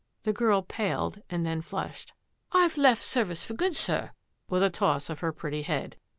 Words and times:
The 0.23 0.33
girl 0.33 0.63
paled 0.63 1.21
and 1.29 1.45
then 1.45 1.61
flushed." 1.61 2.13
I've 2.51 2.75
left 2.75 3.03
service 3.03 3.45
for 3.45 3.53
good, 3.53 3.75
sir," 3.75 4.13
with 4.49 4.63
a 4.63 4.71
toss 4.71 5.11
of 5.11 5.19
her 5.19 5.31
pretty 5.31 5.61
head. 5.61 5.95